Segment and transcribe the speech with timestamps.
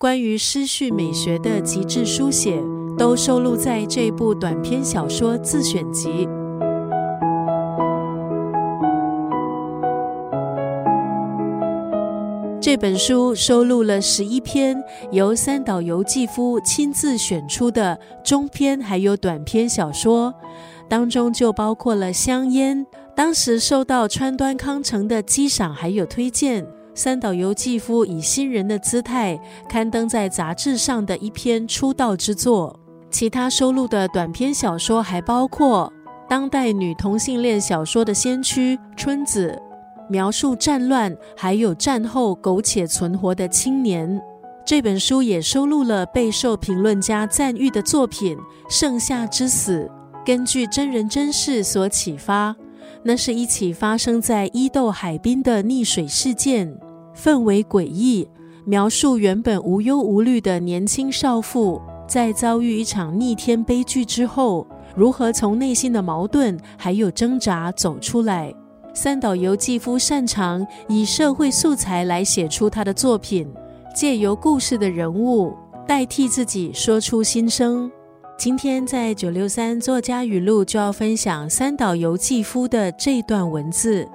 [0.00, 2.62] 关于诗序美学的极致书写，
[2.96, 6.28] 都收录在这部短篇小说自选集。
[12.60, 14.80] 这本书收录了十一篇
[15.10, 20.32] 由三岛由纪夫亲自选出的中篇还有短篇小说，
[20.88, 22.86] 当中就包括了《香烟》，
[23.16, 26.64] 当时受到川端康成的激赏还有推荐。
[26.98, 29.38] 三岛由纪夫以新人的姿态
[29.68, 32.76] 刊登在杂志上的一篇出道之作。
[33.08, 35.92] 其他收录的短篇小说还包括
[36.28, 39.56] 当代女同性恋小说的先驱春子。
[40.10, 44.20] 描述战乱，还有战后苟且存活的青年。
[44.66, 48.36] 这本书也收录了备受评论家赞誉的作品
[48.68, 49.88] 《盛夏之死》，
[50.26, 52.56] 根据真人真事所启发。
[53.04, 56.76] 那是一起发生在伊豆海滨的溺水事件，
[57.20, 58.28] 氛围诡异，
[58.64, 68.54] 描述原本无忧无虑的年轻少妇，在遭遇一场逆天悲剧之后，如何从内心的矛盾还有挣扎走出来。
[68.94, 73.48] 三岛由纪夫擅长以社会素材来写出他的作品，
[73.94, 75.54] 借由故事的人物
[75.86, 77.90] 代替自己说出心声。
[78.36, 84.08] 今天在九六三作家语录就要分享三岛由纪夫的这段文字：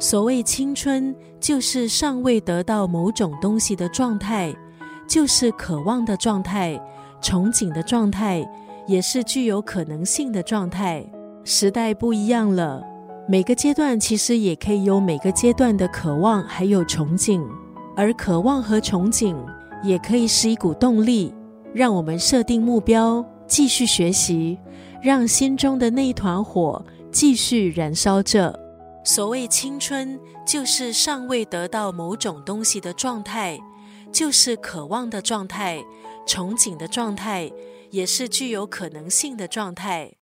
[0.00, 4.50] 所谓青春，就是尚未得到某种东西的状态，
[5.06, 6.80] 就是渴望的状态，
[7.22, 8.42] 憧憬的状态，
[8.86, 11.04] 也是具有可能性的状态。
[11.44, 12.82] 时代不一样了。
[13.28, 17.46] 每个阶段其实也可以有每个阶段的渴望，还有憧憬，
[17.94, 19.36] 而渴望和憧憬
[19.82, 21.32] 也可以是一股动力，
[21.74, 24.58] 让我们设定目标，继续学习，
[25.02, 28.58] 让心中的那一团火继续燃烧着。
[29.02, 33.58] 所谓青春，就是尚未得到某种东西的状态，
[34.12, 35.82] 就是渴望的状态，
[36.26, 37.50] 憧憬的状态，
[37.90, 40.12] 也是具有可能性的状态。